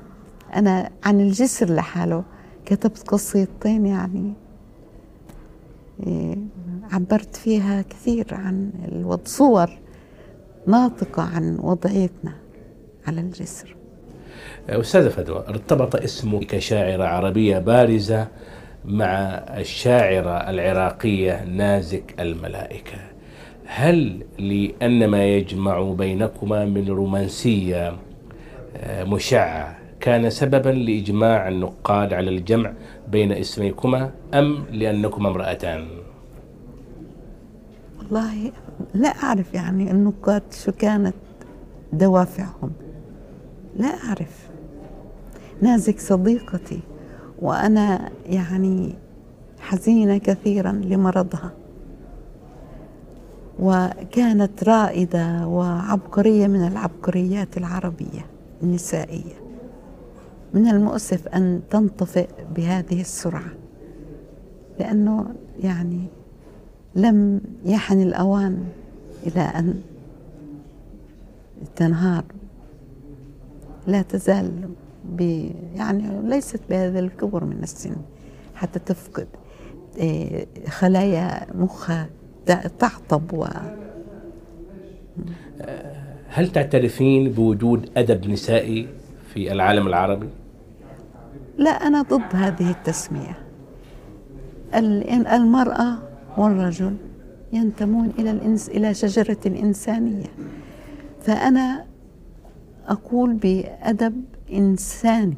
[0.55, 2.25] أنا عن الجسر لحاله.
[2.67, 4.33] كتبت قصيدتين يعني
[6.07, 6.39] إيه،
[6.93, 9.25] عبرت فيها كثير عن الوضع.
[9.25, 9.71] صور
[10.67, 12.33] ناطقة عن وضعيتنا
[13.07, 13.77] على الجسر.
[14.69, 18.29] أستاذة فدوى ارتبط اسمك كشاعرة عربية بارزة
[18.85, 19.15] مع
[19.59, 22.99] الشاعرة العراقية نازك الملائكة.
[23.67, 27.97] هل لأن ما يجمع بينكما من رومانسية
[28.77, 32.73] آه، مشعة كان سببا لإجماع النقاد على الجمع
[33.09, 36.04] بين اسميكما أم لأنكما امرأتان؟
[38.05, 38.53] والله
[38.95, 41.15] لا أعرف يعني النقاد شو كانت
[41.93, 42.73] دوافعهم.
[43.77, 44.49] لا أعرف.
[45.63, 46.81] نازك صديقتي
[47.43, 48.95] وأنا يعني
[49.61, 51.53] حزينة كثيرا لمرضها.
[53.61, 58.27] وكانت رائدة وعبقرية من العبقريات العربية
[58.63, 59.35] النسائية.
[60.55, 63.53] من المؤسف أن تنطفئ بهذه السرعة
[64.81, 65.27] لأنه
[65.61, 66.07] يعني
[66.97, 68.65] لم يحن الأوان
[69.27, 69.81] إلى أن
[71.77, 72.25] تنهار
[73.87, 74.69] لا تزال
[75.05, 77.97] ب يعني ليست بهذا الكبر من السن
[78.55, 79.27] حتى تفقد
[79.97, 82.09] إيه، خلايا مخها
[82.79, 83.47] تعطب و
[86.29, 88.89] هل تعترفين بوجود أدب نسائي
[89.35, 90.29] في العالم العربي؟
[91.59, 93.39] لا أنا ضد هذه التسمية
[95.35, 95.99] المرأة
[96.37, 96.97] والرجل
[97.53, 100.27] ينتمون إلى الإنس إلى شجرة الإنسانية.
[101.21, 101.87] فأنا
[102.87, 105.37] أقول بأدب إنساني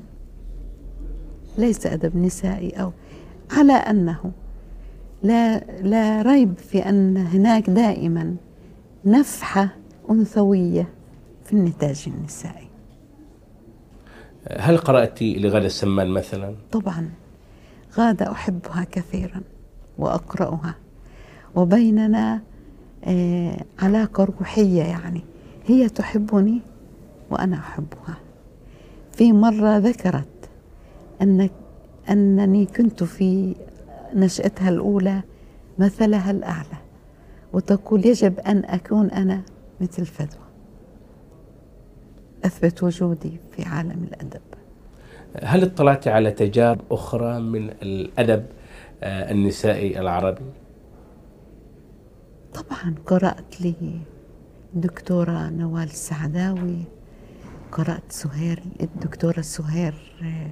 [1.59, 2.92] ليس أدب نسائي أو
[3.51, 4.32] على أنه
[5.22, 8.36] لا لا ريب في أن هناك دائما
[9.05, 9.68] نفحة
[10.11, 10.88] أنثوية
[11.44, 12.68] في النتاج النسائي.
[14.59, 17.11] هل قرأت لغادة السمان مثلا؟ طبعا.
[17.97, 19.40] غادة أحبها كثيرا
[19.99, 20.74] وأقرأها.
[21.57, 22.40] وبيننا
[23.04, 25.20] آه، علاقة روحية يعني.
[25.66, 26.61] هي تحبني
[27.30, 28.16] وأنا أحبها.
[29.12, 30.48] في مرة ذكرت
[31.22, 31.50] أن
[32.11, 33.54] أنني كنت في
[34.14, 35.22] نشأتها الأولى
[35.78, 36.78] مثلها الأعلى
[37.52, 39.42] وتقول يجب أن أكون أنا
[39.80, 40.46] مثل فدوى.
[42.44, 44.40] أثبت وجودي في عالم الأدب.
[45.42, 48.46] هل اطلعت على تجارب أخرى من الأدب
[49.02, 50.42] آه، النسائي العربي؟
[52.57, 54.00] طبعا قرأت لي
[54.74, 56.84] الدكتورة نوال السعداوي
[57.72, 60.50] قرأت سهير الدكتورة سهير آه،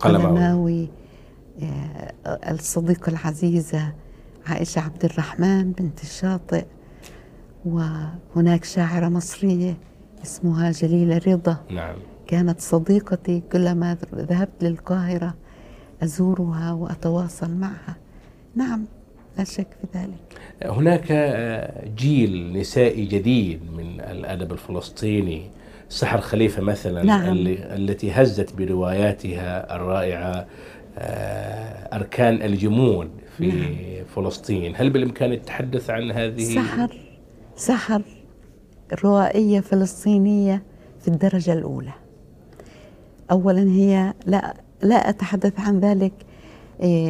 [0.00, 0.26] قلماوي.
[0.26, 0.88] قلماوي
[1.62, 2.12] آه،
[2.50, 3.92] الصديقة العزيزة
[4.46, 6.64] عائشة عبد الرحمن بنت الشاطئ
[7.64, 9.76] وهناك شاعرة مصرية
[10.24, 15.34] اسمها جليلة رضا نعم كانت صديقتي كلما ذهبت للقاهرة
[16.02, 17.96] أزورها وأتواصل معها
[18.54, 18.84] نعم
[19.38, 21.12] لا شك في ذلك هناك
[21.96, 25.42] جيل نسائي جديد من الأدب الفلسطيني
[25.88, 27.28] سحر خليفة مثلا نعم.
[27.28, 30.46] اللي التي هزت برواياتها الرائعة
[30.98, 34.04] آه، أركان الجمود في نعم.
[34.04, 36.96] فلسطين هل بالإمكان التحدث عن هذه سحر
[37.56, 38.02] سحر
[39.04, 40.62] روائية فلسطينية
[41.00, 41.92] في الدرجة الأولى
[43.30, 46.12] أولا هي لا لا أتحدث عن ذلك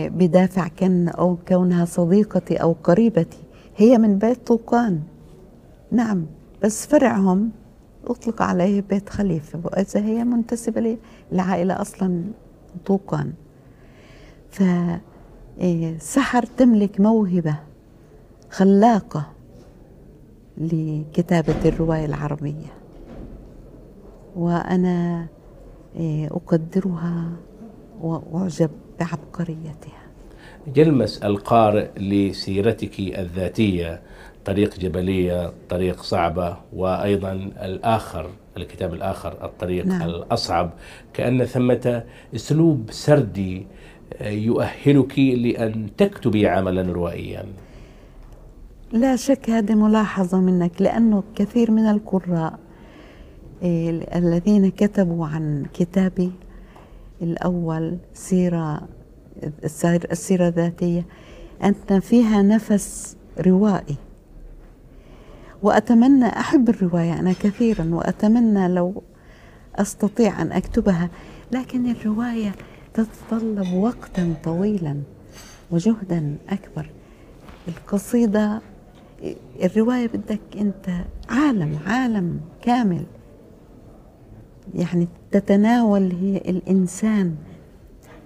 [0.09, 3.39] بدافع كان أو كونها صديقتي أو قريبتي.
[3.77, 5.01] هي من بيت طوقان.
[5.91, 6.27] نعم
[6.63, 7.51] بس فرعهم.
[8.07, 9.61] أطلق عليه بيت خليفة.
[9.65, 10.97] وإذا هي منتسبة
[11.33, 12.25] للعائلة أصلا
[12.87, 13.33] طوقان.
[14.51, 14.63] ف
[15.61, 15.99] إيه،
[16.57, 17.57] تملك موهبة
[18.51, 19.27] خلاقة
[20.59, 22.73] لكتابة الرواية العربية.
[24.37, 25.27] وأنا
[25.97, 27.31] إيه، أقدرها
[28.03, 30.07] وأعجب بعبقريتها
[30.77, 34.01] يلمس القارئ لسيرتك الذاتية
[34.45, 37.33] طريق جبلية طريق صعبة وأيضا
[37.63, 40.03] الآخر الكتاب الآخر الطريق نعم.
[40.03, 40.71] الأصعب.
[41.15, 42.03] كأن ثمة
[42.35, 43.67] أسلوب سردي
[44.21, 47.45] آه، يؤهلك لأن تكتبي عملا روائيا.
[48.93, 52.59] لا شك هذه ملاحظة منك لأنه كثير من القراء
[53.63, 56.33] إيه، الذين كتبوا عن كتابي
[57.23, 58.89] الأول سيرة
[59.65, 61.07] السير- السيرة الذاتية.
[61.65, 63.97] أن فيها نفس روائي.
[65.63, 69.03] وأتمنى أحب الرواية أنا كثيرا وأتمنى لو
[69.77, 71.11] أستطيع أن أكتبها.
[71.53, 72.53] لكن الرواية
[72.95, 74.97] تتطلب وقتا طويلا
[75.71, 76.91] وجهدا أكبر.
[77.69, 78.61] القصيدة
[79.65, 80.87] الرواية بدك أنت
[81.31, 83.07] عالم عالم كامل.
[84.77, 87.35] يعني تتناول هي الإنسان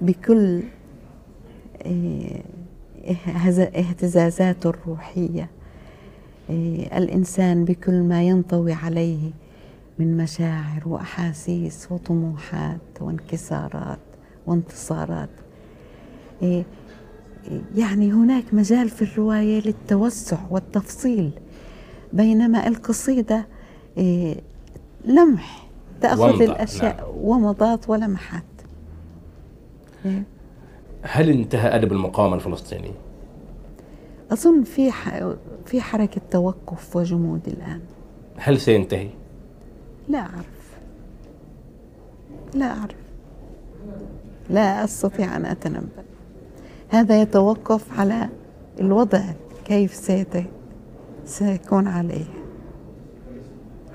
[0.00, 0.62] بكل
[3.26, 5.48] هز- اهتزازاته الروحية.
[6.50, 9.30] إيه، الإنسان بكل ما ينطوي عليه
[9.98, 13.98] من مشاعر وأحاسيس وطموحات وانكسارات
[14.46, 15.28] وانتصارات.
[16.42, 16.64] إيه،
[17.76, 21.30] يعني هناك مجال في الرواية للتوسع والتفصيل
[22.12, 23.46] بينما القصيدة
[25.04, 25.69] لمح
[26.02, 28.42] تأخذ الأشياء ومضات ولمحات
[30.04, 30.22] إيه.
[31.02, 32.92] هل انتهى أدب المقاومة الفلسطيني؟
[34.32, 35.32] أظن في ح-
[35.66, 37.80] في حركة توقف وجمود الآن.
[38.36, 39.08] هل سينتهي؟
[40.08, 40.70] لا أعرف.
[42.54, 42.96] لا أعرف.
[44.50, 46.04] لا أستطيع أن أتنبأ.
[46.88, 48.28] هذا يتوقف على
[48.80, 49.20] الوضع
[49.64, 50.34] كيف سيت
[51.24, 52.24] سيكون عليه.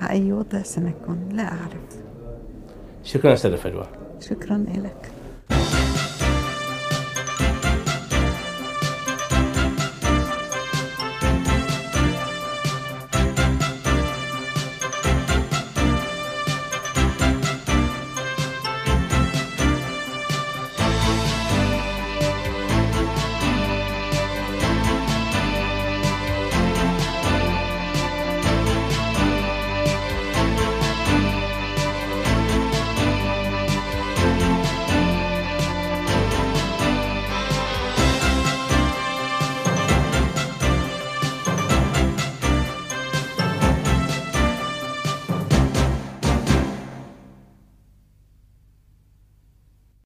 [0.01, 1.84] على أي وضع سنكون؟ لا أعرف.
[3.05, 3.87] شكرا أستاذة فجوه
[4.29, 5.11] شكرا لك